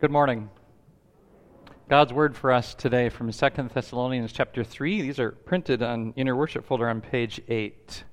[0.00, 0.48] Good morning.
[1.88, 5.02] God's word for us today from 2 Thessalonians chapter 3.
[5.02, 8.04] These are printed on inner worship folder on page 8.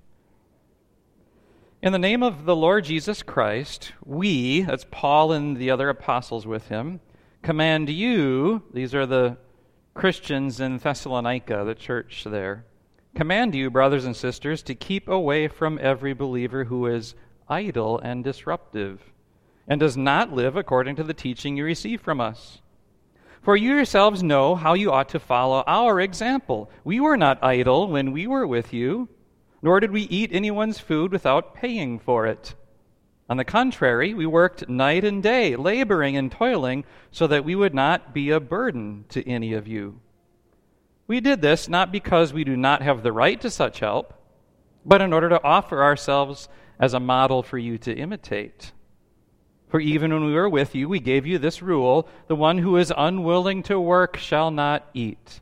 [1.83, 6.47] In the name of the Lord Jesus Christ, we, that's Paul and the other apostles
[6.47, 7.01] with him,
[7.43, 9.37] command you, these are the
[9.93, 12.65] Christians in Thessalonica, the church there,
[13.13, 17.13] command you, brothers and sisters, to keep away from every believer who is
[17.47, 19.11] idle and disruptive
[19.67, 22.61] and does not live according to the teaching you receive from us.
[23.41, 26.69] For you yourselves know how you ought to follow our example.
[26.83, 29.07] We were not idle when we were with you,
[29.61, 32.55] nor did we eat anyone's food without paying for it.
[33.29, 37.73] On the contrary, we worked night and day, laboring and toiling, so that we would
[37.73, 39.99] not be a burden to any of you.
[41.07, 44.13] We did this not because we do not have the right to such help,
[44.85, 48.71] but in order to offer ourselves as a model for you to imitate.
[49.67, 52.77] For even when we were with you, we gave you this rule the one who
[52.77, 55.41] is unwilling to work shall not eat.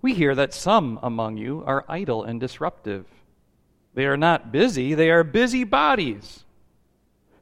[0.00, 3.06] We hear that some among you are idle and disruptive.
[3.94, 6.44] They are not busy, they are busy bodies.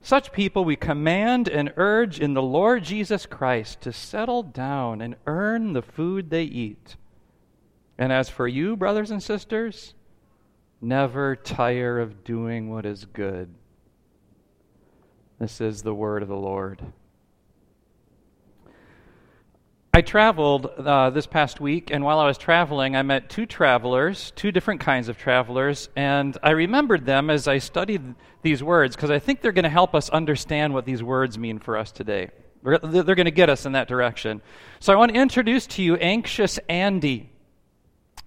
[0.03, 5.17] Such people we command and urge in the Lord Jesus Christ to settle down and
[5.27, 6.97] earn the food they eat.
[7.99, 9.95] And as for you, brothers and sisters,
[10.81, 13.55] never tire of doing what is good
[15.41, 16.83] this is the word of the Lord.
[19.95, 24.33] I traveled uh, this past week, and while I was traveling, I met two travelers,
[24.37, 29.11] two different kinds of travelers, and I remembered them as I studied these words because
[29.11, 32.29] I think they're going to help us understand what these words mean for us today.
[32.63, 32.79] They're
[33.15, 34.43] going to get us in that direction.
[34.79, 37.31] So I want to introduce to you Anxious Andy.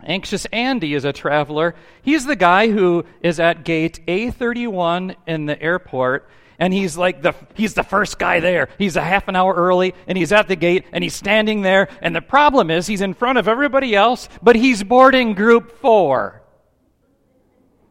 [0.03, 1.75] Anxious Andy is a traveler.
[2.02, 6.27] He's the guy who is at gate A31 in the airport
[6.59, 8.69] and he's like the he's the first guy there.
[8.77, 11.89] He's a half an hour early and he's at the gate and he's standing there
[12.01, 16.41] and the problem is he's in front of everybody else, but he's boarding group 4.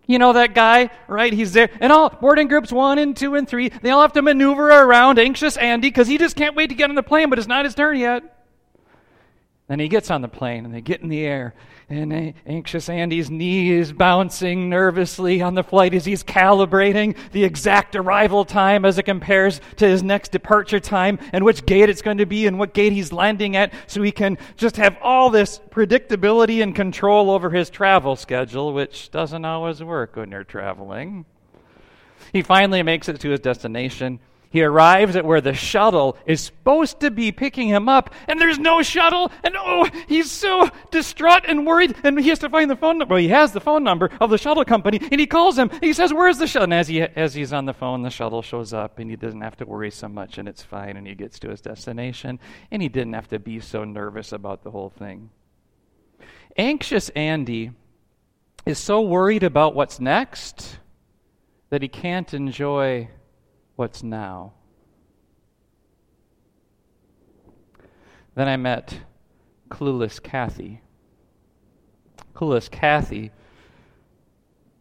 [0.06, 1.32] You know that guy, right?
[1.32, 1.70] He's there.
[1.80, 5.18] And all boarding groups 1 and 2 and 3, they all have to maneuver around
[5.18, 7.64] anxious Andy cuz he just can't wait to get on the plane, but it's not
[7.64, 8.41] his turn yet.
[9.72, 11.54] Then he gets on the plane and they get in the air
[11.88, 17.96] and anxious Andy's knee is bouncing nervously on the flight as he's calibrating the exact
[17.96, 22.18] arrival time as it compares to his next departure time and which gate it's going
[22.18, 25.58] to be and what gate he's landing at so he can just have all this
[25.70, 31.24] predictability and control over his travel schedule, which doesn't always work when you're traveling.
[32.30, 34.20] He finally makes it to his destination
[34.52, 38.58] he arrives at where the shuttle is supposed to be picking him up, and there's
[38.58, 42.76] no shuttle, and oh, he's so distraught and worried, and he has to find the
[42.76, 43.14] phone number.
[43.14, 45.70] Well, he has the phone number of the shuttle company, and he calls him.
[45.80, 46.64] he says, Where's the shuttle?
[46.64, 49.40] And as, he, as he's on the phone, the shuttle shows up, and he doesn't
[49.40, 52.38] have to worry so much, and it's fine, and he gets to his destination,
[52.70, 55.30] and he didn't have to be so nervous about the whole thing.
[56.58, 57.72] Anxious Andy
[58.66, 60.78] is so worried about what's next
[61.70, 63.08] that he can't enjoy
[63.76, 64.52] what's now.
[68.34, 69.00] Then I met
[69.68, 70.80] Clueless Kathy.
[72.34, 73.30] Clueless Kathy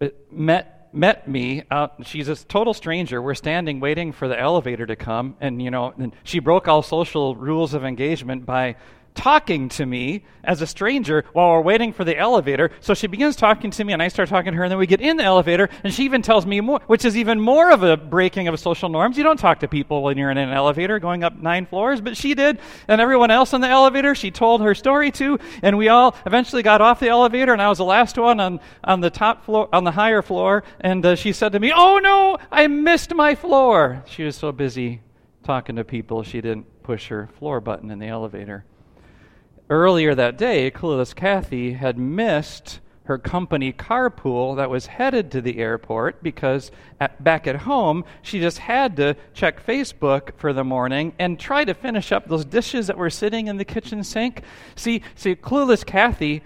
[0.02, 4.86] uh, met met me out she's a total stranger we're standing waiting for the elevator
[4.86, 8.76] to come and you know and she broke all social rules of engagement by
[9.14, 12.72] talking to me as a stranger while we're waiting for the elevator.
[12.80, 14.88] So she begins talking to me, and I start talking to her, and then we
[14.88, 17.84] get in the elevator, and she even tells me more, which is even more of
[17.84, 19.18] a breaking of social norms.
[19.18, 22.18] You don't talk to people when you're in an elevator going up nine floors, but
[22.18, 25.90] she did, and everyone else in the elevator, she told her story to, and we
[25.90, 29.10] all eventually got off the elevator, and I was the last one on, on the
[29.10, 32.68] top floor, on the higher floor, and uh, she said to me, Oh no, I
[32.68, 34.04] missed my floor.
[34.08, 35.02] She was so busy
[35.44, 38.66] talking to people, she didn't push her floor button in the elevator.
[39.72, 45.60] Earlier that day, clueless Kathy had missed her company carpool that was headed to the
[45.60, 51.14] airport because at, back at home, she just had to check Facebook for the morning
[51.18, 54.44] and try to finish up those dishes that were sitting in the kitchen sink.
[54.76, 56.44] See, see, clueless Kathy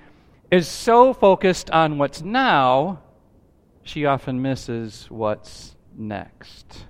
[0.52, 3.02] is so focused on what's now,
[3.82, 6.86] she often misses what's next.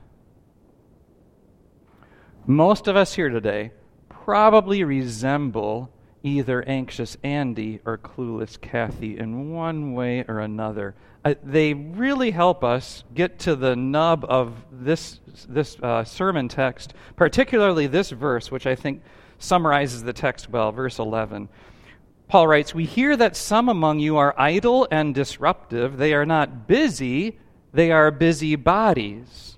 [2.46, 3.72] Most of us here today
[4.10, 5.92] probably resemble
[6.26, 10.96] either anxious Andy or clueless Kathy in one way or another.
[11.24, 16.96] Uh, they really help us get to the nub of this, this uh, sermon text,
[17.16, 19.04] particularly this verse, which I think
[19.38, 21.48] summarizes the text well, verse 11.
[22.28, 25.98] Paul writes, We hear that some among you are idle and disruptive.
[25.98, 27.38] They are not busy,
[27.72, 29.55] they are busy bodies.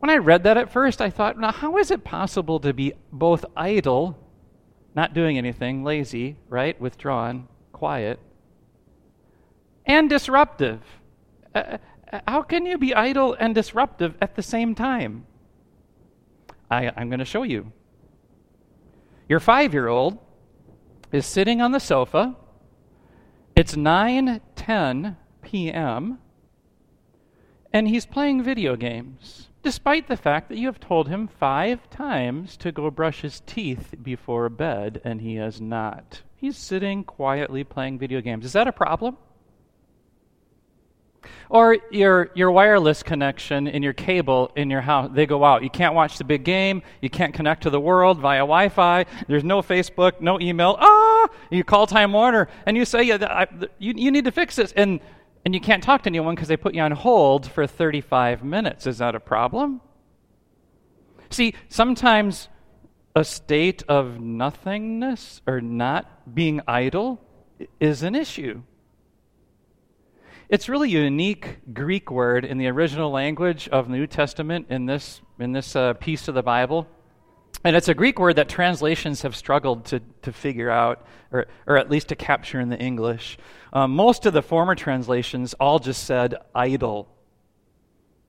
[0.00, 2.94] When I read that at first, I thought, now, how is it possible to be
[3.12, 4.18] both idle,
[4.94, 8.18] not doing anything, lazy, right, withdrawn, quiet,
[9.84, 10.80] and disruptive?
[11.54, 11.78] Uh,
[12.12, 15.26] uh how can you be idle and disruptive at the same time?
[16.70, 17.72] I, I'm going to show you.
[19.28, 20.18] Your five year old
[21.12, 22.36] is sitting on the sofa.
[23.54, 26.18] It's 9 10 p.m.,
[27.72, 32.56] and he's playing video games, despite the fact that you have told him five times
[32.58, 36.22] to go brush his teeth before bed, and he has not.
[36.36, 38.44] He's sitting quietly playing video games.
[38.44, 39.18] Is that a problem?
[41.50, 45.62] Or your, your wireless connection in your cable in your house, they go out.
[45.62, 46.82] You can't watch the big game.
[47.02, 49.04] You can't connect to the world via Wi Fi.
[49.28, 50.76] There's no Facebook, no email.
[50.78, 51.28] Ah!
[51.50, 53.46] You call Time Warner and you say, yeah, I,
[53.78, 54.72] you, you need to fix this.
[54.72, 55.00] And,
[55.44, 58.86] and you can't talk to anyone because they put you on hold for 35 minutes.
[58.86, 59.80] Is that a problem?
[61.30, 62.48] See, sometimes
[63.14, 67.20] a state of nothingness or not being idle
[67.78, 68.62] is an issue.
[70.48, 74.86] It's really a unique Greek word in the original language of the New Testament in
[74.86, 76.88] this, in this uh, piece of the Bible.
[77.62, 81.76] And it's a Greek word that translations have struggled to, to figure out, or, or
[81.76, 83.38] at least to capture in the English.
[83.72, 87.08] Um, most of the former translations all just said idle,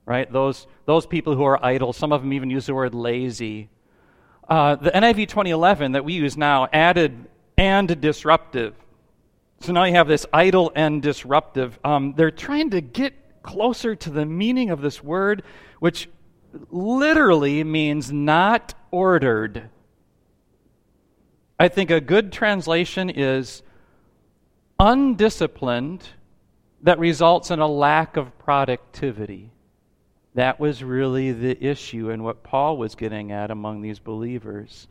[0.04, 0.30] right?
[0.30, 3.70] Those, those people who are idle, some of them even use the word lazy.
[4.48, 7.26] Uh, the NIV 2011 that we use now added
[7.56, 8.74] and disruptive.
[9.60, 11.78] So now you have this idle and disruptive.
[11.84, 15.42] Um, they're trying to get closer to the meaning of this word,
[15.80, 16.08] which
[16.70, 19.70] literally means not ordered.
[21.58, 23.62] I think a good translation is
[24.78, 26.08] undisciplined
[26.82, 29.50] that results in a lack of productivity.
[30.34, 34.86] That was really the issue and what Paul was getting at among these believers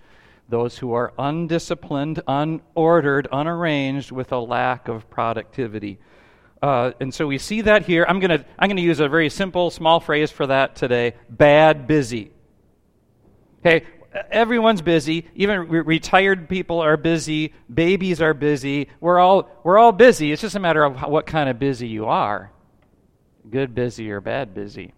[0.51, 5.97] those who are undisciplined, unordered, unarranged, with a lack of productivity.
[6.61, 8.05] Uh, and so we see that here.
[8.07, 11.15] I'm going to I'm going to use a very simple, small phrase for that today
[11.27, 12.31] bad busy.
[13.65, 13.85] Okay,
[14.29, 15.27] everyone's busy.
[15.35, 17.53] Even re- retired people are busy.
[17.73, 18.89] Babies are busy.
[18.99, 20.31] We're all, we're all busy.
[20.31, 22.51] It's just a matter of what kind of busy you are
[23.49, 24.93] good busy or bad busy.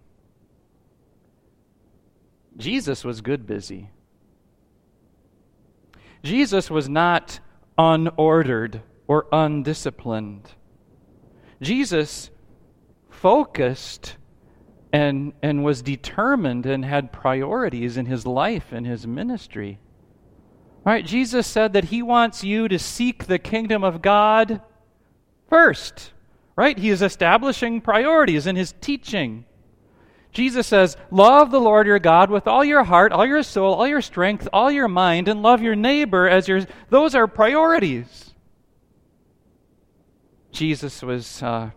[2.56, 3.90] Jesus was good busy.
[6.22, 7.40] Jesus was not
[7.78, 10.52] unordered or undisciplined.
[11.60, 12.30] Jesus
[13.10, 14.16] focused
[14.94, 19.80] and, and was determined and had priorities in his life and his ministry.
[20.86, 24.60] All right, Jesus said that he wants you to seek the kingdom of God
[25.48, 26.12] first.
[26.54, 26.78] Right?
[26.78, 29.46] He is establishing priorities in his teaching.
[30.30, 33.88] Jesus says, Love the Lord your God with all your heart, all your soul, all
[33.88, 36.60] your strength, all your mind, and love your neighbor as your.
[36.90, 38.32] Those are priorities.
[40.52, 41.70] Jesus was uh,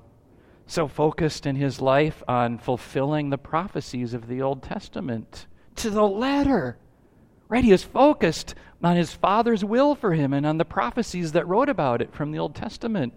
[0.67, 5.47] so focused in his life on fulfilling the prophecies of the Old Testament
[5.77, 6.77] to the letter.
[7.49, 7.63] Right?
[7.63, 8.53] He was focused
[8.83, 12.31] on his Father's will for him and on the prophecies that wrote about it from
[12.31, 13.13] the Old Testament.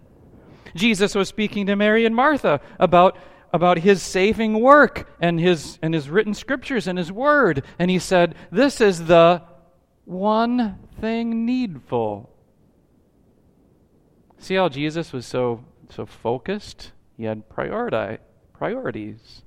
[0.73, 3.17] Jesus was speaking to Mary and Martha about
[3.53, 7.65] about his saving work and his, and his written scriptures and his word.
[7.77, 9.43] And he said, This is the
[10.05, 12.29] one thing needful.
[14.37, 16.93] See how Jesus was so, so focused?
[17.21, 19.43] He had priorities.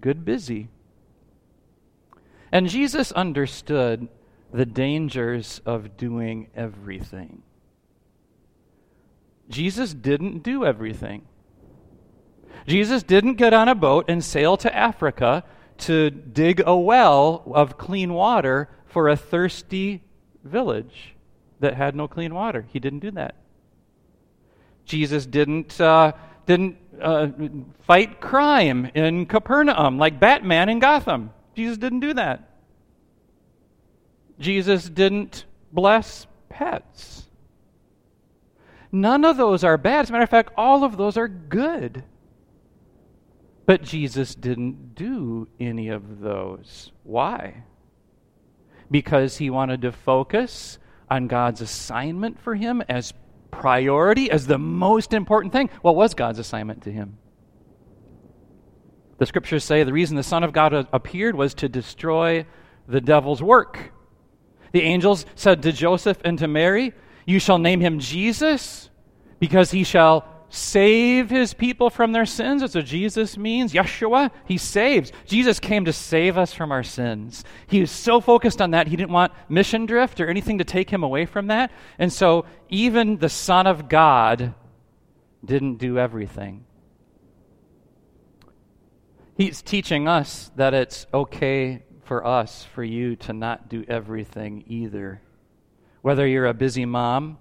[0.00, 0.68] Good busy.
[2.50, 4.08] And Jesus understood
[4.50, 7.42] the dangers of doing everything.
[9.50, 11.26] Jesus didn't do everything.
[12.66, 15.44] Jesus didn't get on a boat and sail to Africa
[15.80, 20.02] to dig a well of clean water for a thirsty
[20.42, 21.14] village
[21.60, 22.64] that had no clean water.
[22.72, 23.34] He didn't do that.
[24.86, 26.12] Jesus didn't, uh,
[26.46, 27.28] didn't uh,
[27.86, 31.30] fight crime in Capernaum like Batman in Gotham.
[31.54, 32.48] Jesus didn't do that.
[34.38, 37.28] Jesus didn't bless pets.
[38.92, 40.02] None of those are bad.
[40.02, 42.04] As a matter of fact, all of those are good.
[43.66, 46.92] But Jesus didn't do any of those.
[47.02, 47.64] Why?
[48.90, 50.78] Because he wanted to focus
[51.10, 53.12] on God's assignment for him as
[53.58, 55.70] priority, as the most important thing.
[55.82, 57.18] What was God's assignment to him?
[59.18, 62.46] The scriptures say the reason the Son of God appeared was to destroy
[62.86, 63.92] the devil's work.
[64.72, 66.92] The angels said to Joseph and to Mary,
[67.24, 68.90] You shall name him Jesus,
[69.38, 72.60] because he shall save his people from their sins.
[72.60, 73.72] That's what Jesus means.
[73.72, 75.12] Yeshua, he saves.
[75.24, 77.44] Jesus came to save us from our sins.
[77.66, 80.90] He was so focused on that, he didn't want mission drift or anything to take
[80.90, 81.70] him away from that.
[81.98, 84.54] And so, even the Son of God
[85.44, 86.64] didn't do everything.
[89.36, 95.20] He's teaching us that it's okay for us, for you, to not do everything either.
[96.00, 97.38] Whether you're a busy mom,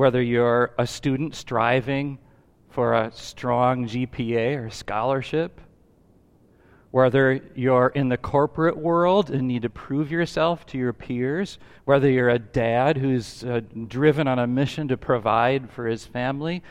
[0.00, 2.18] whether you're a student striving
[2.70, 5.60] for a strong GPA or scholarship,
[6.90, 12.08] whether you're in the corporate world and need to prove yourself to your peers, whether
[12.10, 16.62] you're a dad who's uh, driven on a mission to provide for his family,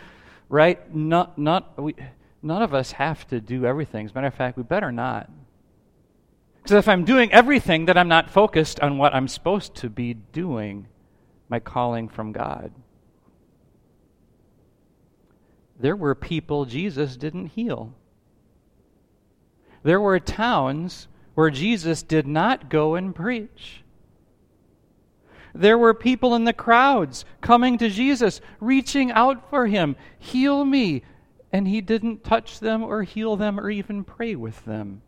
[0.50, 0.92] right?
[0.96, 1.94] Not, not, we,
[2.42, 4.08] none of us have to do everything.
[4.08, 5.30] As a matter of fact, we better not.
[6.64, 10.16] Because if I'm doing everything, then I'm not focused on what I'm supposed to be
[10.16, 10.88] doing,
[11.48, 12.74] my calling from God.
[15.80, 17.94] There were people Jesus didn't heal.
[19.84, 23.84] There were towns where Jesus did not go and preach.
[25.56, 31.02] There were people in the crowds coming to Jesus, reaching out for him, heal me.
[31.52, 35.02] And he didn't touch them or heal them or even pray with them.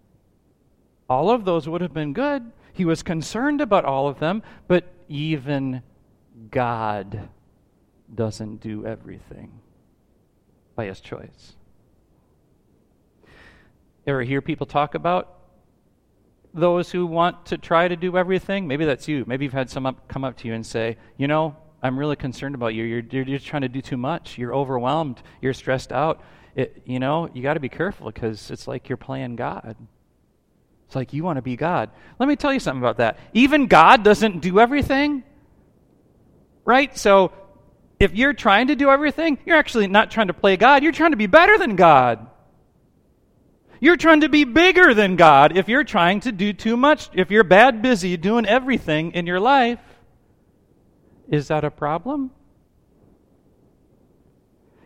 [1.09, 2.51] All of those would have been good.
[2.73, 5.83] He was concerned about all of them, but even
[6.49, 7.29] God
[8.15, 9.61] doesn't do everything
[10.81, 11.53] by his choice.
[14.07, 15.37] Ever hear people talk about
[16.55, 18.67] those who want to try to do everything?
[18.67, 19.23] Maybe that's you.
[19.27, 22.55] Maybe you've had some come up to you and say, you know, I'm really concerned
[22.55, 22.83] about you.
[22.83, 24.39] You're, you're, you're trying to do too much.
[24.39, 25.21] You're overwhelmed.
[25.39, 26.23] You're stressed out.
[26.55, 29.75] It, you know, you got to be careful because it's like you're playing God.
[30.87, 31.91] It's like you want to be God.
[32.17, 33.19] Let me tell you something about that.
[33.33, 35.23] Even God doesn't do everything,
[36.65, 36.97] right?
[36.97, 37.33] So
[38.01, 40.81] if you're trying to do everything, you're actually not trying to play God.
[40.81, 42.27] You're trying to be better than God.
[43.79, 47.09] You're trying to be bigger than God if you're trying to do too much.
[47.13, 49.79] If you're bad busy doing everything in your life,
[51.29, 52.31] is that a problem?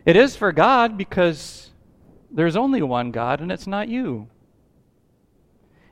[0.04, 1.70] It is for God because
[2.30, 4.28] there's only one God and it's not you.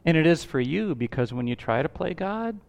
[0.05, 2.61] And it is for you because when you try to play God,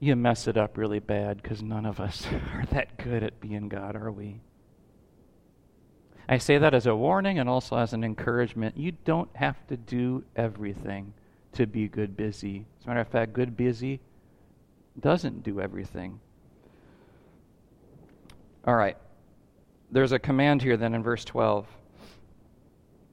[0.00, 3.68] you mess it up really bad because none of us are that good at being
[3.68, 4.40] God, are we?
[6.28, 8.76] I say that as a warning and also as an encouragement.
[8.76, 11.14] You don't have to do everything
[11.52, 12.66] to be good busy.
[12.80, 14.00] As a matter of fact, good busy
[15.00, 16.20] doesn't do everything.
[18.66, 18.98] All right.
[19.90, 21.66] There's a command here then in verse 12.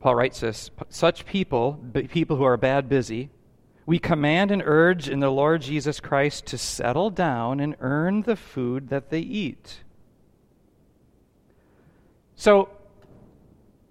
[0.02, 3.30] Paul writes this Such people, people who are bad busy,
[3.86, 8.36] we command and urge in the Lord Jesus Christ to settle down and earn the
[8.36, 9.84] food that they eat.
[12.36, 12.70] So,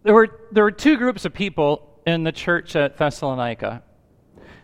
[0.03, 3.83] there were, there were two groups of people in the church at Thessalonica.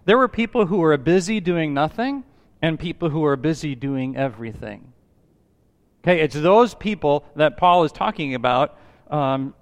[0.04, 2.24] There were people who were busy doing nothing
[2.60, 4.92] and people who were busy doing everything.
[6.02, 8.78] Okay, it's those people that Paul is talking about.
[9.10, 9.54] Um,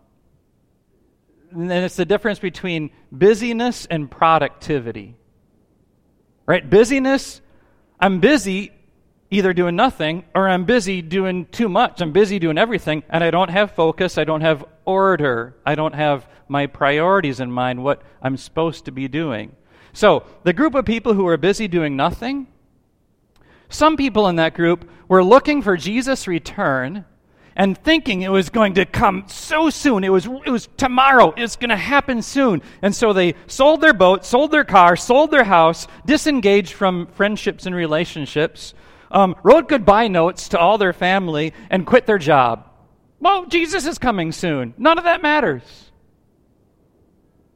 [1.51, 5.17] and it's the difference between busyness and productivity.
[6.49, 6.69] Right?
[6.69, 7.43] Busyness,
[8.01, 8.73] I'm busy
[9.31, 12.01] either doing nothing or I'm busy doing too much.
[12.01, 15.95] I'm busy doing everything and I don't have focus, I don't have order, I don't
[15.95, 19.55] have my priorities in mind, what I'm supposed to be doing.
[19.93, 22.47] So, the group of people who are busy doing nothing,
[23.69, 27.05] some people in that group were looking for Jesus' return
[27.59, 30.05] and thinking it was going to come so soon.
[30.05, 31.35] It was, it was tomorrow.
[31.37, 32.63] It's going to happen soon.
[32.83, 37.67] And so they sold their boat, sold their car, sold their house, disengaged from friendships
[37.67, 38.75] and relationships,
[39.11, 42.71] um, wrote goodbye notes to all their family, and quit their job.
[43.19, 44.73] Well, Jesus is coming soon.
[44.79, 45.91] None of that matters.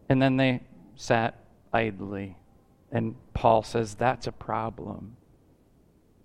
[0.08, 0.62] And then they
[0.96, 1.38] sat
[1.72, 2.36] idly.
[2.90, 5.16] And Paul says that's a problem.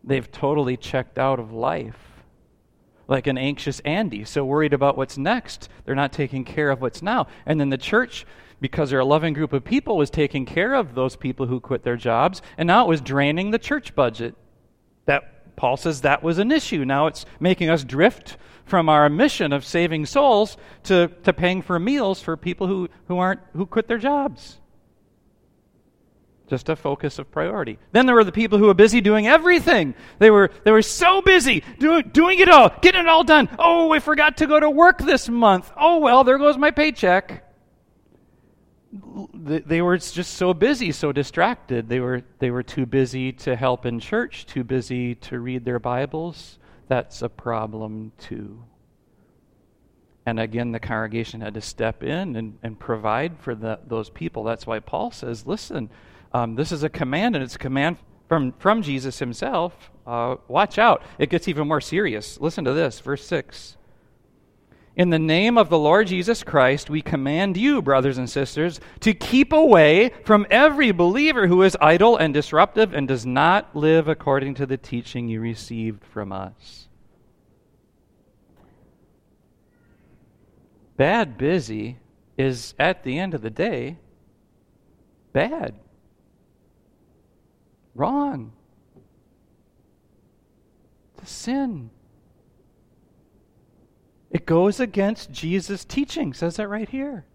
[0.03, 2.07] They've totally checked out of life.
[3.08, 5.70] Like an anxious Andy, so worried about what's next.
[5.86, 7.28] They're not taking care of what's now.
[7.46, 8.26] And then the church,
[8.60, 11.84] because they're a loving group of people, was taking care of those people who quit
[11.84, 14.36] their jobs, and now it was draining the church budget.
[15.06, 16.86] That Paul says that was an issue.
[16.86, 21.80] Now it's making us drift from our mission of saving souls to, to paying for
[21.80, 24.60] meals for people who, who aren't who quit their jobs.
[26.50, 27.77] Just a focus of priority.
[27.92, 29.96] Then there were the people who were busy doing everything.
[30.20, 33.50] They were, they were so busy doing, doing it all, getting it all done.
[33.60, 35.72] Oh, I forgot to go to work this month.
[35.75, 37.44] Oh, well, there goes my paycheck
[39.34, 41.89] they were just so busy, so distracted.
[41.89, 45.80] They were, they were too busy to help in church, too busy to read their
[45.80, 46.58] Bibles.
[46.88, 48.63] That's a problem too.
[50.25, 54.44] And again, the congregation had to step in and, and provide for the, those people.
[54.44, 55.89] That's why Paul says, listen,
[56.38, 59.74] um, this is a command, and it's a command from, from Jesus himself.
[60.06, 61.01] Uh, watch out.
[61.17, 62.39] It gets even more serious.
[62.39, 63.75] Listen to this, verse 6.
[64.96, 69.13] In the name of the Lord Jesus Christ, we command you, brothers and sisters, to
[69.15, 74.56] keep away from every believer who is idle and disruptive and does not live according
[74.56, 76.88] to the teaching you received from us.
[80.98, 81.98] Bad busy
[82.38, 83.98] is, at the end of the day,
[85.34, 85.75] bad.
[87.98, 88.51] Wrong.
[91.22, 91.89] A sin.
[94.30, 97.25] It goes against Jesus' teaching, says that right here.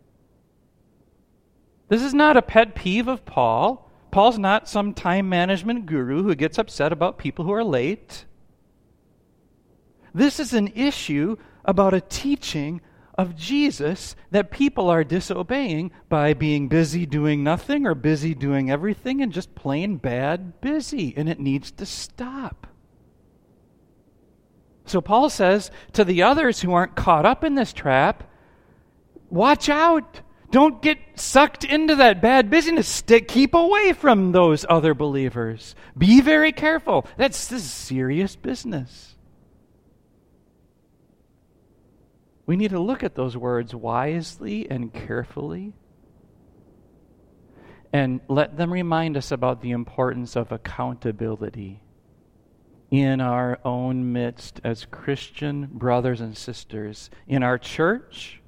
[1.88, 3.90] This is not a pet peeve of Paul.
[4.12, 8.25] Paul's not some time management guru who gets upset about people who are late.
[10.14, 12.81] This is an issue about a teaching
[13.16, 19.21] of Jesus that people are disobeying by being busy doing nothing or busy doing everything
[19.21, 22.66] and just plain bad busy, and it needs to stop.
[24.87, 28.25] So Paul says to the others who aren't caught up in this trap,
[29.31, 30.21] watch out.
[30.50, 32.87] Don't get sucked into that bad business.
[32.87, 35.75] Stick, keep away from those other believers.
[35.97, 37.07] Be very careful.
[37.16, 39.12] That's this serious business.
[42.46, 45.75] We need to look at those words wisely and carefully
[47.92, 51.82] and let them remind us about the importance of accountability
[52.90, 58.40] in our own midst as Christian brothers and sisters, in our church,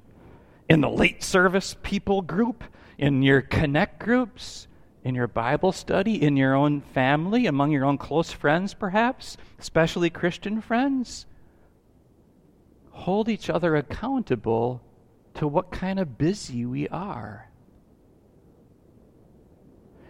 [0.67, 2.63] in the late service people group,
[2.97, 4.67] in your connect groups,
[5.03, 10.09] in your Bible study, in your own family, among your own close friends, perhaps, especially
[10.09, 11.25] Christian friends
[12.95, 14.81] hold each other accountable
[15.35, 17.49] to what kind of busy we are.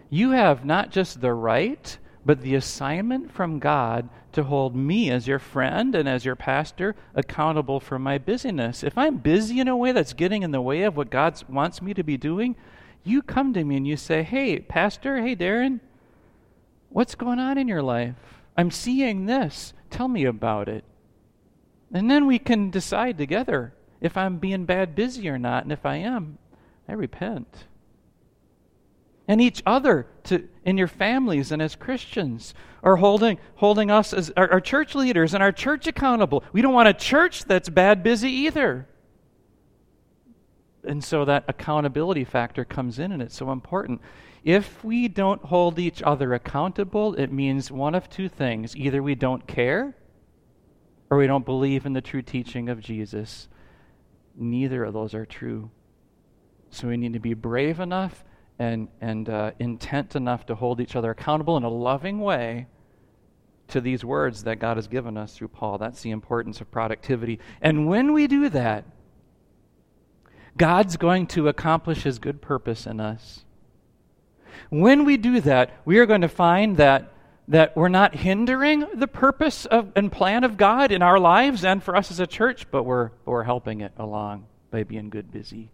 [0.08, 5.26] You have not just the right, but the assignment from God to hold me as
[5.26, 8.84] your friend and as your pastor accountable for my busyness.
[8.84, 11.82] If I'm busy in a way that's getting in the way of what God wants
[11.82, 12.54] me to be doing,
[13.02, 15.80] you come to me and you say, Hey, Pastor, hey, Darren,
[16.90, 18.14] what's going on in your life?
[18.56, 19.72] I'm seeing this.
[19.90, 20.84] Tell me about it.
[21.92, 25.62] And then we can decide together if I'm being bad busy or not.
[25.62, 26.38] And if I am,
[26.88, 27.64] I repent.
[29.28, 34.30] And each other to in your families and as Christians are holding holding us as
[34.36, 36.44] our, our church leaders and our church accountable.
[36.52, 38.86] We don't want a church that's bad busy either.
[40.84, 44.00] And so that accountability factor comes in and it's so important.
[44.44, 48.76] If we don't hold each other accountable, it means one of two things.
[48.76, 49.96] Either we don't care
[51.10, 53.48] or we don't believe in the true teaching of Jesus.
[54.36, 55.70] Neither of those are true.
[56.70, 58.24] So we need to be brave enough
[58.58, 62.66] and, and uh, intent enough to hold each other accountable in a loving way
[63.68, 65.78] to these words that God has given us through Paul.
[65.78, 67.40] That's the importance of productivity.
[67.60, 68.84] And when we do that,
[70.56, 73.44] God's going to accomplish his good purpose in us.
[74.70, 77.12] When we do that, we are going to find that
[77.48, 81.82] that we're not hindering the purpose of, and plan of God in our lives and
[81.82, 85.70] for us as a church, but we're, we're helping it along by being good busy.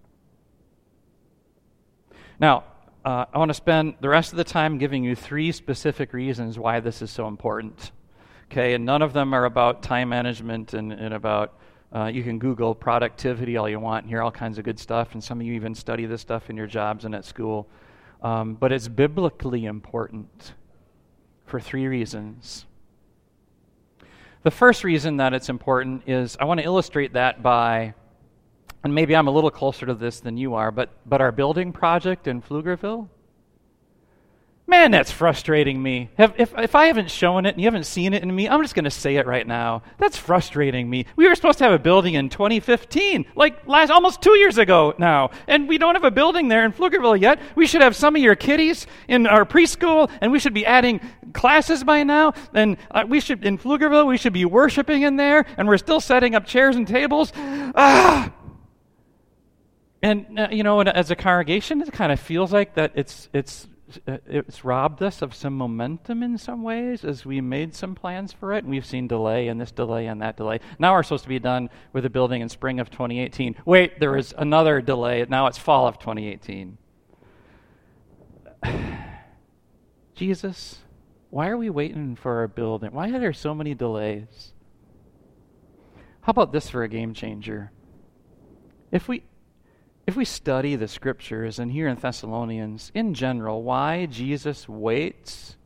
[2.38, 2.64] Now,
[3.04, 6.58] uh, I want to spend the rest of the time giving you three specific reasons
[6.58, 7.90] why this is so important.
[8.50, 11.58] Okay, and none of them are about time management and, and about,
[11.94, 15.14] uh, you can Google productivity all you want and hear all kinds of good stuff,
[15.14, 17.66] and some of you even study this stuff in your jobs and at school.
[18.20, 20.52] Um, but it's biblically important
[21.52, 22.64] for three reasons.
[24.42, 27.92] The first reason that it's important is I want to illustrate that by,
[28.82, 31.70] and maybe I'm a little closer to this than you are, but, but our building
[31.70, 33.10] project in Pflugerville.
[34.66, 36.08] Man, that's frustrating me.
[36.16, 38.62] If, if, if, I haven't shown it and you haven't seen it in me, I'm
[38.62, 39.82] just going to say it right now.
[39.98, 41.04] That's frustrating me.
[41.16, 44.94] We were supposed to have a building in 2015, like last almost two years ago
[44.96, 47.40] now, and we don't have a building there in Pflugerville yet.
[47.56, 51.00] We should have some of your kiddies in our preschool, and we should be adding
[51.32, 52.34] classes by now.
[52.54, 56.00] And uh, we should in Pflugerville, we should be worshiping in there, and we're still
[56.00, 57.32] setting up chairs and tables.
[57.36, 58.32] Ah.
[60.02, 63.68] And uh, you know, as a congregation, it kind of feels like that it's it's
[64.06, 68.32] uh, it's robbed us of some momentum in some ways as we made some plans
[68.32, 70.60] for it, and we've seen delay and this delay and that delay.
[70.78, 73.56] Now we're supposed to be done with the building in spring of 2018.
[73.64, 75.24] Wait, there is another delay.
[75.28, 76.78] Now it's fall of 2018.
[80.14, 80.78] Jesus,
[81.32, 82.92] why are we waiting for our building?
[82.92, 84.52] Why are there so many delays?
[86.20, 87.72] How about this for a game changer?
[88.90, 89.22] If we
[90.06, 95.56] if we study the scriptures and here in Thessalonians in general, why Jesus waits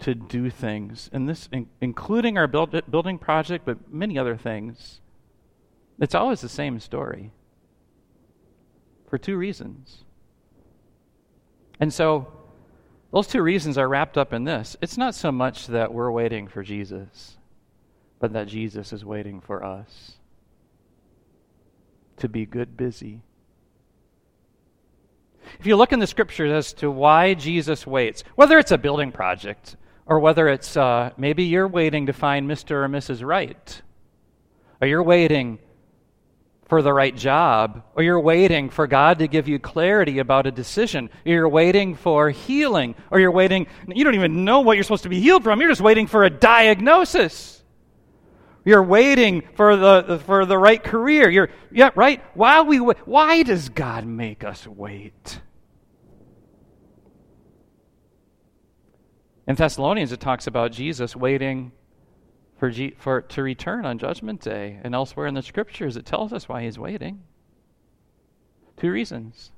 [0.00, 5.00] to do things, and this in, including our build, building project, but many other things,
[5.98, 7.32] it's always the same story
[9.08, 10.04] for two reasons.
[11.80, 12.43] And so,
[13.14, 14.76] those two reasons are wrapped up in this.
[14.80, 17.36] It's not so much that we're waiting for Jesus,
[18.18, 20.14] but that Jesus is waiting for us
[22.16, 23.22] to be good busy.
[25.60, 29.12] If you look in the scriptures as to why Jesus waits, whether it's a building
[29.12, 32.72] project or whether it's uh, maybe you're waiting to find Mr.
[32.82, 33.24] or Mrs.
[33.24, 33.80] Right,
[34.80, 35.60] or you're waiting
[36.68, 40.50] for the right job, or you're waiting for God to give you clarity about a
[40.50, 44.84] decision, or you're waiting for healing, or you're waiting, you don't even know what you're
[44.84, 47.62] supposed to be healed from, you're just waiting for a diagnosis.
[48.64, 51.28] You're waiting for the, for the right career.
[51.28, 52.22] You're, yeah, right?
[52.34, 55.40] While we why does God make us wait?
[59.46, 61.72] In Thessalonians, it talks about Jesus waiting
[62.64, 66.32] for, G, for to return on Judgment Day, and elsewhere in the Scriptures, it tells
[66.32, 67.22] us why he's waiting.
[68.78, 69.50] Two reasons.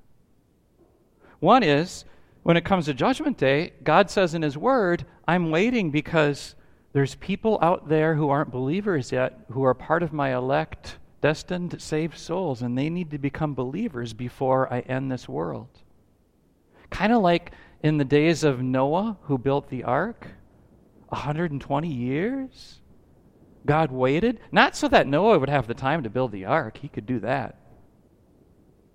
[1.38, 2.04] One is
[2.42, 6.56] when it comes to Judgment Day, God says in His Word, "I'm waiting because
[6.94, 11.80] there's people out there who aren't believers yet, who are part of my elect, destined,
[11.80, 15.68] saved souls, and they need to become believers before I end this world."
[16.90, 17.52] Kind of like
[17.84, 20.26] in the days of Noah, who built the ark,
[21.10, 22.80] 120 years.
[23.66, 26.88] God waited, not so that Noah would have the time to build the ark, he
[26.88, 27.56] could do that.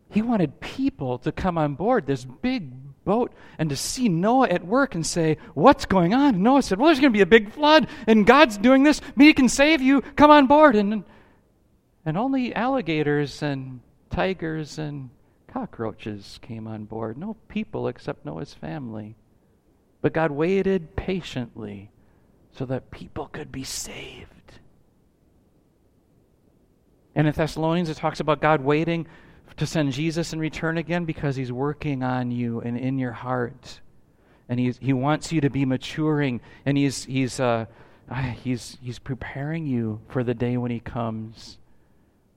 [0.10, 2.72] He wanted people to come on board this big
[3.06, 6.36] boat and to see Noah at work and say, What's going on?
[6.36, 9.02] And Noah said, Well, there's going to be a big flood, and God's doing this.
[9.16, 10.02] Me can save you.
[10.02, 10.76] Come on board.
[10.76, 11.04] And,
[12.06, 13.80] and only alligators and
[14.10, 15.10] tigers and
[15.48, 17.18] cockroaches came on board.
[17.18, 19.16] No people except Noah's family.
[20.02, 21.92] But God waited patiently
[22.52, 24.41] so that people could be saved.
[27.16, 29.08] And in Thessalonians, it talks about God waiting
[29.58, 33.82] to send Jesus and return again because he's working on you and in your heart.
[34.48, 37.66] And he's, he wants you to be maturing, and he's, he's, uh,
[38.10, 41.58] ah, he's, he's preparing you for the day when he comes.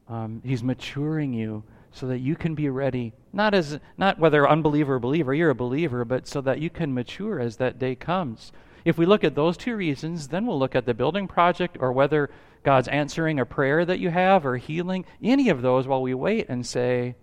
[0.08, 4.96] Um, he's maturing you so that you can be ready not as not whether unbeliever
[4.96, 8.52] or believer you're a believer but so that you can mature as that day comes
[8.84, 11.92] if we look at those two reasons then we'll look at the building project or
[11.92, 12.28] whether
[12.64, 16.46] god's answering a prayer that you have or healing any of those while we wait
[16.48, 17.14] and say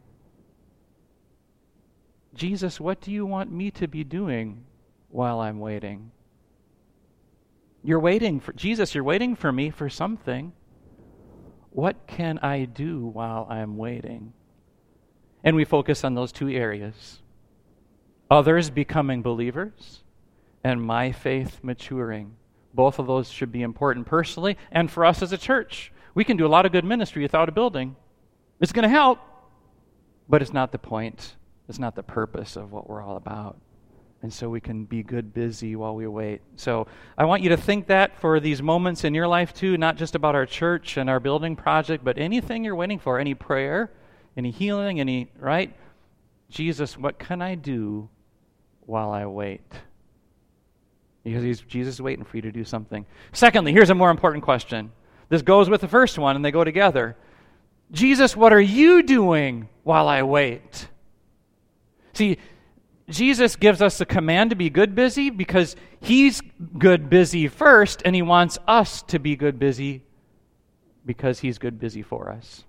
[2.34, 4.64] jesus what do you want me to be doing
[5.10, 6.12] while i'm waiting?
[7.84, 10.54] You're waiting for jesus you're waiting for me for something.
[11.72, 14.34] What can i do while i'm waiting?
[15.44, 17.22] And we focus on those two areas.
[18.30, 20.04] Others becoming believers
[20.64, 22.36] and my faith maturing.
[22.74, 25.92] Both of those should be important personally and for us as a church.
[26.14, 27.96] We can do a lot of good ministry without a building.
[28.60, 29.20] It's going to help,
[30.30, 31.36] but it's not the point.
[31.68, 33.58] It's not the purpose of what we're all about.
[34.24, 36.42] And so we can be good busy while we wait.
[36.56, 36.86] So
[37.18, 40.14] I want you to think that for these moments in your life too, not just
[40.14, 43.92] about our church and our building project, but anything you're waiting for, any prayer,
[44.38, 45.76] any healing, any, right?
[46.50, 48.10] Jesus, what can I do
[48.82, 49.62] while I wait?
[51.24, 53.06] Because Jesus is waiting for you to do something.
[53.32, 54.92] Secondly, here's a more important question.
[55.30, 57.16] This goes with the first one, and they go together.
[57.92, 60.88] Jesus, what are you doing while I wait?
[62.14, 62.38] See,
[63.10, 66.42] Jesus gives us the command to be good busy because he's
[66.78, 70.04] good busy first, and he wants us to be good busy
[71.06, 72.64] because he's good busy for us.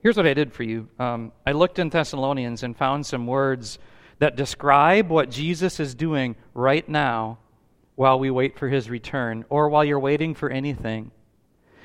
[0.00, 3.78] Here's what I did for you um, I looked in Thessalonians and found some words
[4.18, 7.38] that describe what Jesus is doing right now
[7.94, 11.10] while we wait for his return or while you're waiting for anything.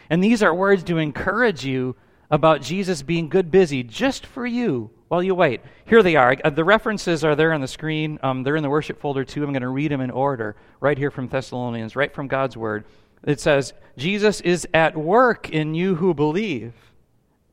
[0.09, 1.95] And these are words to encourage you
[2.29, 5.61] about Jesus being good busy just for you while you wait.
[5.85, 6.35] Here they are.
[6.43, 8.19] Uh, the references are there on the screen.
[8.23, 9.43] Um, they're in the worship folder too.
[9.43, 12.85] I'm going to read them in order, right here from Thessalonians, right from God's Word.
[13.23, 16.73] It says, Jesus is at work in you who believe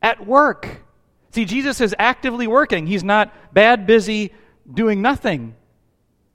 [0.01, 0.81] at work.
[1.31, 2.87] See, Jesus is actively working.
[2.87, 4.33] He's not bad, busy,
[4.71, 5.55] doing nothing.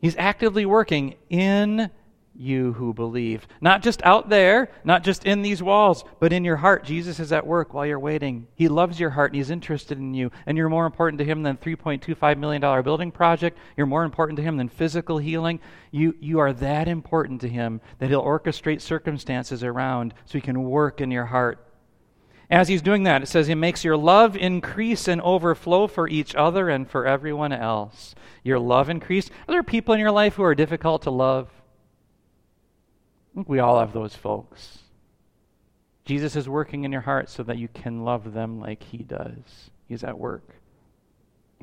[0.01, 1.91] He's actively working in
[2.39, 3.47] you who believe.
[3.61, 6.85] Not just out there, not just in these walls, but in your heart.
[6.85, 8.47] Jesus is at work while you're waiting.
[8.55, 10.31] He loves your heart and He's interested in you.
[10.47, 13.59] And you're more important to Him than $3.25 million building project.
[13.77, 15.61] You're more important to Him than physical healing.
[15.91, 20.63] You, you are that important to Him that He'll orchestrate circumstances around so He can
[20.63, 21.66] work in your heart
[22.51, 26.35] As he's doing that, it says he makes your love increase and overflow for each
[26.35, 28.15] other and for everyone else.
[28.45, 29.29] Your love increase.
[29.49, 31.49] Are there people in your life who are difficult to love?
[33.33, 34.79] I think we all have those folks.
[36.05, 39.71] Jesus is working in your heart so that you can love them like he does.
[39.89, 40.49] He's at work.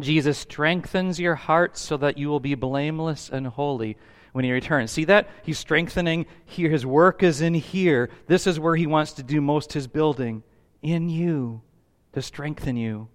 [0.02, 3.96] Jesus strengthens your heart so that you will be blameless and holy
[4.34, 4.92] when he returns.
[4.92, 5.30] See that?
[5.44, 6.70] He's strengthening here.
[6.70, 8.10] His work is in here.
[8.28, 10.44] This is where he wants to do most his building
[10.84, 11.62] in you
[12.14, 13.08] to strengthen you.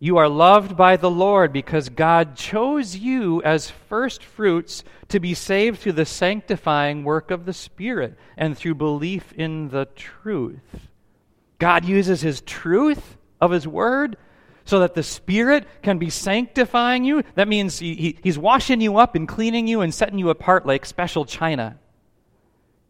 [0.00, 5.34] You are loved by the Lord because God chose you as first fruits to be
[5.34, 10.88] saved through the sanctifying work of the Spirit and through belief in the truth.
[11.58, 14.16] God uses His truth of His Word
[14.64, 17.24] so that the Spirit can be sanctifying you.
[17.34, 20.64] That means he, he, He's washing you up and cleaning you and setting you apart
[20.64, 21.78] like special china.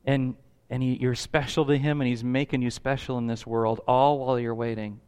[0.04, 0.34] And
[0.70, 4.18] and he, you're special to Him, and He's making you special in this world, all
[4.18, 5.00] while you're waiting.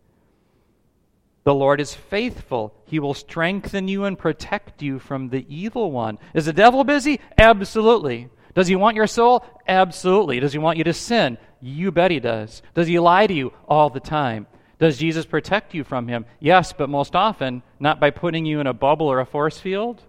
[1.45, 2.75] The Lord is faithful.
[2.85, 6.19] He will strengthen you and protect you from the evil one.
[6.35, 7.21] Is the devil busy?
[7.39, 8.29] Absolutely.
[8.55, 9.45] Does he want your soul?
[9.67, 10.41] Absolutely.
[10.41, 11.39] Does he want you to sin?
[11.61, 12.63] You bet he does.
[12.75, 14.47] Does he lie to you all the time?
[14.79, 16.25] Does Jesus protect you from him?
[16.41, 20.03] Yes, but most often not by putting you in a bubble or a force field,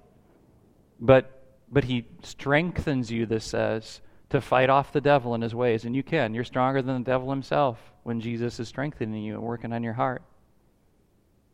[1.00, 1.38] but
[1.72, 4.02] but he strengthens you this says
[4.32, 5.86] to fight off the devil and his ways.
[5.86, 6.34] And you can.
[6.34, 9.94] You're stronger than the devil himself when Jesus is strengthening you and working on your
[9.94, 10.24] heart.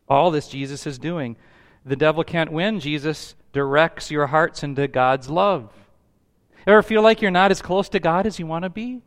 [0.07, 1.35] All this Jesus is doing.
[1.85, 2.79] The devil can't win.
[2.79, 5.71] Jesus directs your hearts into God's love.
[6.65, 9.01] Ever feel like you're not as close to God as you want to be?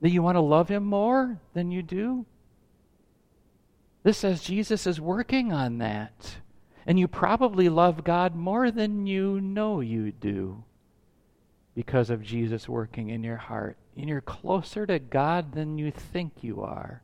[0.00, 2.26] That you want to love Him more than you do?
[4.02, 6.36] This says Jesus is working on that.
[6.86, 10.64] And you probably love God more than you know you do
[11.74, 13.76] because of Jesus working in your heart.
[13.96, 17.02] And you're closer to God than you think you are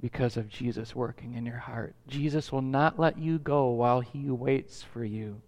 [0.00, 1.94] because of Jesus working in your heart.
[2.08, 5.40] Jesus will not let you go while he waits for you.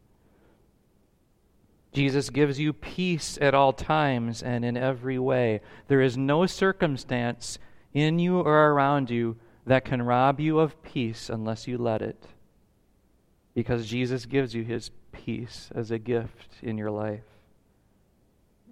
[1.92, 5.60] Jesus gives you peace at all times and in every way.
[5.88, 7.58] There is no circumstance
[7.92, 12.26] in you or around you that can rob you of peace unless you let it.
[13.54, 17.22] Because Jesus gives you his peace as a gift in your life.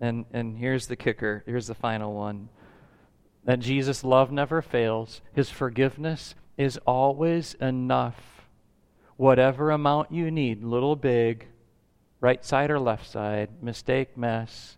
[0.03, 2.51] And, and here's the kicker here's the final one
[3.45, 8.47] that Jesus' love never fails, his forgiveness is always enough.
[9.17, 11.49] Whatever amount you need, little, big,
[12.21, 14.77] right side or left side, mistake, mess,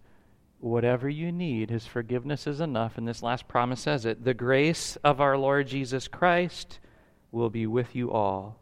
[0.60, 2.96] whatever you need, his forgiveness is enough.
[2.96, 6.78] And this last promise says it the grace of our Lord Jesus Christ
[7.32, 8.58] will be with you all.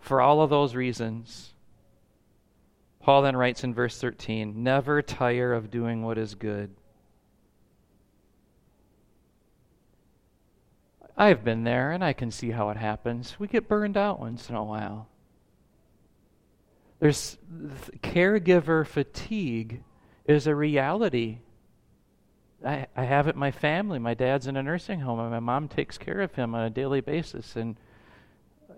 [0.00, 1.51] For all of those reasons,
[3.02, 6.70] Paul then writes in verse 13 Never tire of doing what is good.
[11.16, 13.38] I've been there and I can see how it happens.
[13.38, 15.08] We get burned out once in a while.
[17.00, 17.36] There's
[18.02, 19.82] caregiver fatigue
[20.24, 21.40] is a reality.
[22.64, 23.98] I, I have it in my family.
[23.98, 26.70] My dad's in a nursing home, and my mom takes care of him on a
[26.70, 27.76] daily basis, and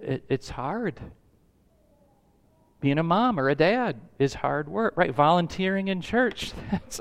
[0.00, 0.98] it, it's hard
[2.84, 5.14] being a mom or a dad is hard work, right?
[5.14, 7.00] Volunteering in church, that's,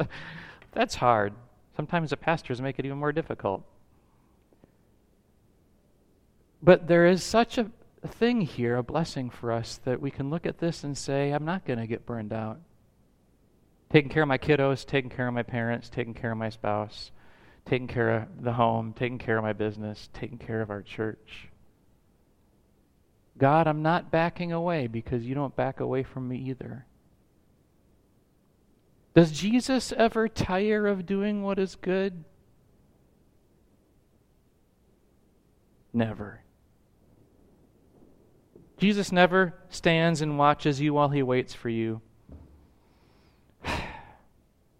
[0.72, 1.34] that's hard.
[1.76, 3.66] Sometimes the pastors make it even more difficult.
[6.62, 7.70] But there is such a,
[8.02, 11.32] a thing here, a blessing for us, that we can look at this and say,
[11.32, 12.62] I'm not going to get burned out.
[13.90, 17.12] Taking care of my kiddos, taking care of my parents, taking care of my spouse,
[17.66, 21.50] taking care of the home, taking care of my business, taking care of our church.
[23.38, 26.86] God, I'm not backing away because you don't back away from me either.
[29.16, 32.24] Does Jesus ever tire of doing what is good?
[35.94, 36.42] Never.
[38.78, 42.02] Jesus never stands and watches you while he waits for you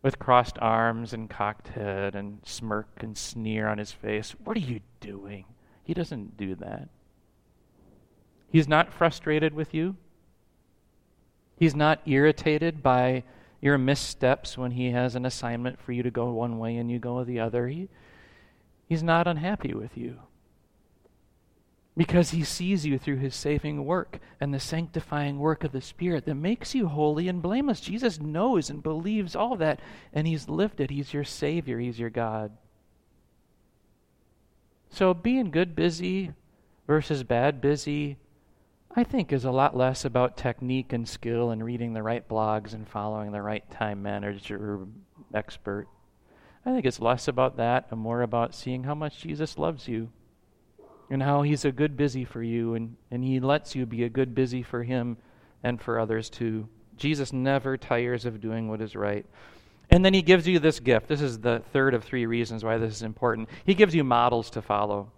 [0.02, 4.36] with crossed arms and cocked head and smirk and sneer on his face.
[4.44, 5.46] What are you doing?
[5.84, 6.90] He doesn't do that.
[8.54, 9.96] He's not frustrated with you.
[11.58, 13.24] He's not irritated by
[13.60, 17.00] your missteps when he has an assignment for you to go one way and you
[17.00, 17.68] go the other.
[17.68, 17.90] He,
[18.88, 20.20] he's not unhappy with you
[21.98, 26.26] because he sees you through his saving work and the sanctifying work of the Spirit
[26.26, 27.80] that makes you holy and blameless.
[27.80, 29.80] Jesus knows and believes all that,
[30.14, 30.92] and he's lived it.
[30.92, 32.52] He's your Savior, he's your God.
[34.92, 36.34] So being good busy
[36.86, 38.18] versus bad busy
[38.96, 42.74] I think is a lot less about technique and skill and reading the right blogs
[42.74, 44.80] and following the right time manager
[45.34, 45.88] expert.
[46.64, 50.10] I think it's less about that and more about seeing how much Jesus loves you
[51.10, 54.10] and how he's a good busy for you and, and he lets you be a
[54.10, 55.18] good busy for him
[55.64, 56.70] and for others too.
[56.96, 59.26] Jesus never tires of doing what is right.
[59.90, 61.08] And then he gives you this gift.
[61.08, 63.50] This is the third of three reasons why this is important.
[63.66, 65.12] He gives you models to follow.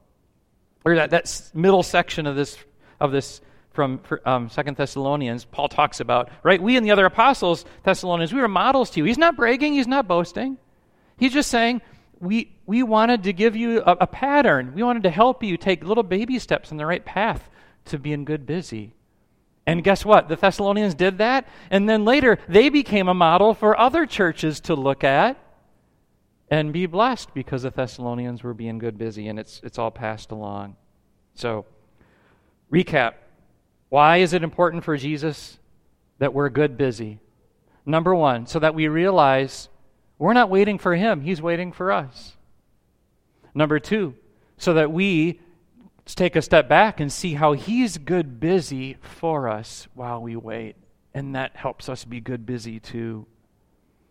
[0.85, 2.57] Or that, that middle section of this,
[3.01, 3.41] of this
[3.75, 6.61] from um, Second Thessalonians, Paul talks about, right?
[6.61, 9.03] We and the other apostles, Thessalonians, we were models to you.
[9.03, 10.57] He's not bragging, he's not boasting.
[11.17, 11.81] He's just saying,
[12.19, 14.73] we, we wanted to give you a, a pattern.
[14.73, 17.49] We wanted to help you take little baby steps in the right path
[17.85, 18.93] to being good busy.
[19.67, 20.29] And guess what?
[20.29, 21.47] The Thessalonians did that.
[21.69, 25.37] And then later, they became a model for other churches to look at
[26.49, 29.27] and be blessed because the Thessalonians were being good busy.
[29.27, 30.75] And it's, it's all passed along.
[31.33, 31.65] So,
[32.71, 33.13] recap.
[33.89, 35.57] Why is it important for Jesus
[36.19, 37.19] that we're good busy?
[37.85, 39.69] Number one, so that we realize
[40.17, 42.35] we're not waiting for him, he's waiting for us.
[43.53, 44.15] Number two,
[44.57, 45.39] so that we
[46.05, 50.75] take a step back and see how he's good busy for us while we wait.
[51.13, 53.25] And that helps us be good busy too.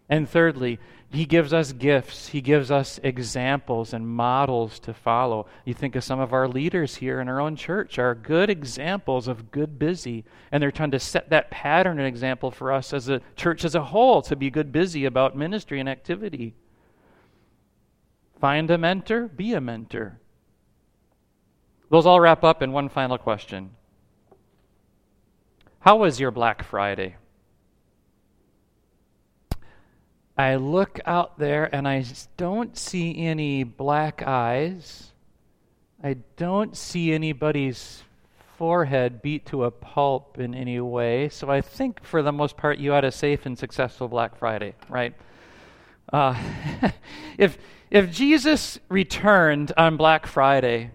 [0.09, 0.79] And thirdly,
[1.11, 2.29] he gives us gifts.
[2.29, 5.47] He gives us examples and models to follow.
[5.65, 9.29] You think of some of our leaders here in our own church are good examples
[9.29, 10.25] of good busy.
[10.53, 13.75] And they're trying to set that pattern and example for us as a church as
[13.75, 16.55] a whole to be good busy about ministry and activity.
[18.41, 20.19] Find a mentor, be a mentor.
[21.91, 23.71] Those all wrap up in one final question
[25.81, 27.17] How was your Black Friday?
[30.37, 32.05] I look out there and I
[32.37, 35.13] don't see any black eyes.
[36.03, 38.03] I don't see anybody's
[38.59, 41.29] forehead beat to a pulp in any way.
[41.29, 44.75] So I think for the most part you had a safe and successful Black Friday,
[44.89, 45.15] right?
[46.13, 46.37] Uh,
[47.39, 47.59] if
[47.91, 50.91] if Jesus returned on Black Friday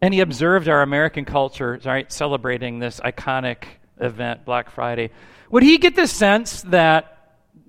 [0.00, 3.64] and he observed our American culture, right, celebrating this iconic
[3.98, 5.10] event, Black Friday,
[5.50, 7.21] would he get the sense that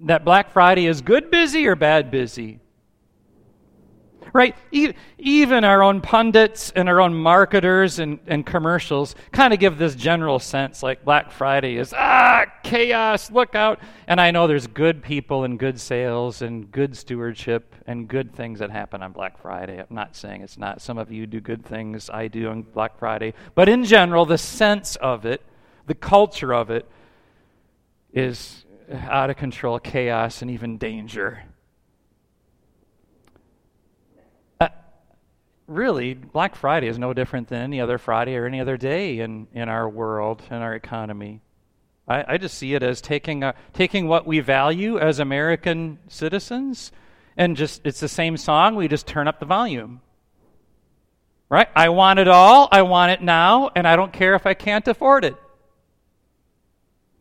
[0.03, 2.59] that Black Friday is good busy or bad busy.
[4.31, 4.55] Right?
[5.19, 9.93] even our own pundits and our own marketers and, and commercials kind of give this
[9.93, 13.79] general sense like Black Friday is, ah, chaos, look out.
[14.07, 18.57] And I know there's good people and good sales and good stewardship and good things
[18.57, 19.77] that happen on Black Friday.
[19.77, 20.81] I'm not saying it's not.
[20.81, 23.35] Some of you do good things, I do on Black Friday.
[23.53, 25.41] But in general, the sense of it,
[25.85, 26.89] the culture of it,
[28.13, 31.43] is out of control chaos and even danger.
[34.59, 34.69] Uh,
[35.67, 39.47] really, Black Friday is no different than any other Friday or any other day in,
[39.53, 41.41] in our world and our economy.
[42.07, 46.91] I, I just see it as taking, a, taking what we value as American citizens
[47.37, 50.01] and just, it's the same song, we just turn up the volume.
[51.49, 51.67] Right?
[51.75, 54.87] I want it all, I want it now, and I don't care if I can't
[54.87, 55.35] afford it.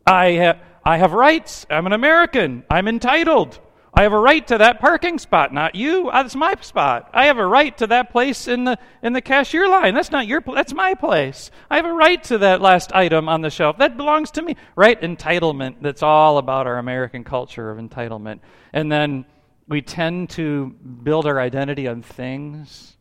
[0.05, 1.65] I have I have rights.
[1.69, 2.63] I'm an American.
[2.69, 3.59] I'm entitled.
[3.95, 6.09] I have a right to that parking spot, not you.
[6.09, 7.11] Uh, that's my spot.
[7.13, 9.93] I have a right to that place in the in the cashier line.
[9.93, 10.41] That's not your.
[10.41, 11.51] That's my place.
[11.69, 13.77] I have a right to that last item on the shelf.
[13.77, 14.55] That belongs to me.
[14.75, 14.99] Right?
[14.99, 15.75] Entitlement.
[15.81, 18.39] That's all about our American culture of entitlement.
[18.73, 19.25] And then
[19.67, 20.67] we tend to
[21.03, 22.97] build our identity on things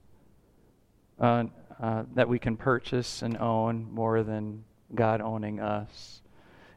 [1.18, 1.44] uh,
[1.80, 4.64] uh, that we can purchase and own more than
[4.94, 6.21] God owning us.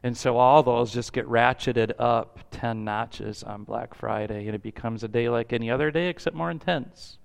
[0.06, 4.62] And so all those just get ratcheted up 10 notches on Black Friday, and it
[4.62, 7.18] becomes a day like any other day except more intense.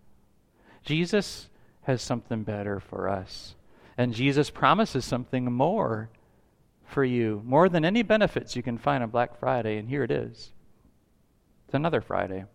[0.84, 1.50] Jesus
[1.84, 3.54] has something better for us.
[4.00, 6.10] And Jesus promises something more
[6.84, 10.10] for you, more than any benefits you can find on Black Friday, and here it
[10.10, 10.52] is.
[11.65, 12.46] It's another Friday,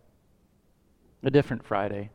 [1.23, 2.11] a different Friday.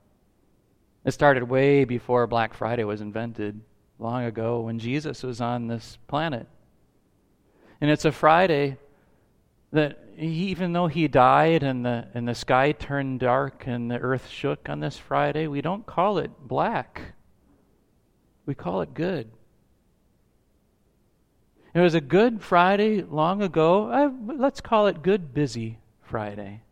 [1.05, 3.61] It started way before Black Friday was invented,
[3.99, 6.49] long ago when Jesus was on this planet.
[7.81, 8.77] And it's a Friday
[9.71, 14.29] that even though he died and the, and the sky turned dark and the earth
[14.29, 17.01] shook on this Friday, we don't call it black.
[18.45, 19.31] We call it good.
[21.73, 23.89] It was a good Friday long ago.
[23.89, 26.63] I, let's call it Good Busy Friday.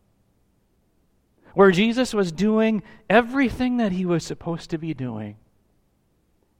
[1.54, 5.36] Where Jesus was doing everything that he was supposed to be doing.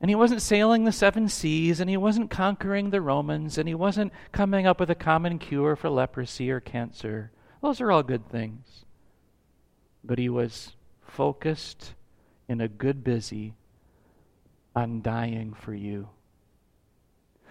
[0.01, 3.75] And he wasn't sailing the seven seas, and he wasn't conquering the Romans, and he
[3.75, 7.33] wasn't coming up with a common cure for leprosy or cancer.
[7.61, 8.87] Those are all good things.
[10.03, 10.73] But he was
[11.03, 11.95] focused
[12.49, 13.55] in a good busy
[14.75, 16.09] on dying for you.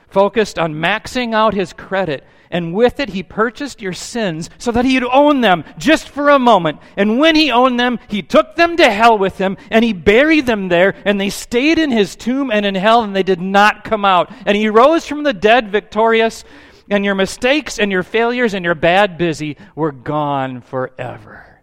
[0.09, 2.25] Focused on maxing out his credit.
[2.51, 6.39] And with it, he purchased your sins so that he'd own them just for a
[6.39, 6.79] moment.
[6.97, 10.47] And when he owned them, he took them to hell with him and he buried
[10.47, 10.95] them there.
[11.05, 14.31] And they stayed in his tomb and in hell and they did not come out.
[14.45, 16.43] And he rose from the dead victorious.
[16.89, 21.61] And your mistakes and your failures and your bad busy were gone forever.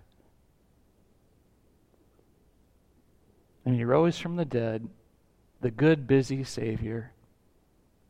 [3.65, 4.89] And he rose from the dead,
[5.61, 7.13] the good, busy Savior.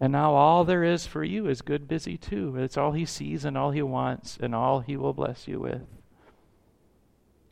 [0.00, 2.56] And now all there is for you is good, busy too.
[2.58, 5.86] It's all he sees and all he wants and all he will bless you with.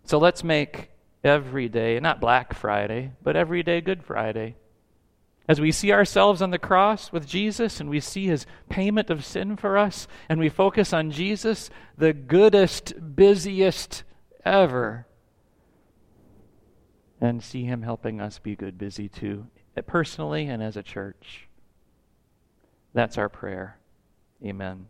[0.04, 0.90] So let's make
[1.22, 4.56] every day, not Black Friday, but every day Good Friday.
[5.48, 9.24] As we see ourselves on the cross with Jesus and we see his payment of
[9.24, 14.04] sin for us, and we focus on Jesus, the goodest, busiest
[14.44, 15.06] ever,
[17.20, 19.46] and see him helping us be good, busy too,
[19.86, 21.48] personally and as a church.
[22.94, 23.76] That's our prayer.
[24.44, 24.86] Amen.